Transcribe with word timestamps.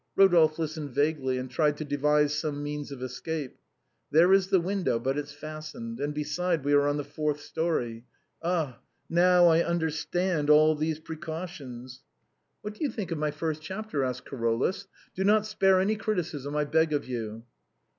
Eodolphe 0.17 0.57
listened 0.57 0.89
vaguely, 0.89 1.37
and 1.37 1.51
tried 1.51 1.77
to 1.77 1.85
devise 1.85 2.33
some 2.33 2.63
means 2.63 2.91
of 2.91 3.03
escape." 3.03 3.59
There 4.11 4.33
is 4.33 4.47
the 4.47 4.59
window, 4.59 4.97
but 4.97 5.15
it's 5.15 5.31
fastened; 5.31 5.99
and, 5.99 6.11
besides, 6.11 6.63
we 6.63 6.73
are 6.73 6.87
in 6.87 6.97
the 6.97 7.03
fourth 7.03 7.39
story. 7.39 8.05
Ah, 8.41 8.79
now, 9.11 9.45
I 9.45 9.63
understand 9.63 10.49
all 10.49 10.73
these 10.73 10.99
precautions."" 10.99 12.01
What 12.63 12.73
do 12.73 12.83
you 12.83 12.89
think 12.89 13.11
of 13.11 13.19
my 13.19 13.29
first 13.29 13.61
chapter?" 13.61 14.03
asked 14.03 14.25
Caro 14.25 14.55
lus," 14.55 14.87
do 15.15 15.23
not 15.23 15.45
spare 15.45 15.85
criticism, 15.97 16.55
I 16.55 16.65
beg 16.65 16.93
of 16.93 17.05
you." 17.07 17.43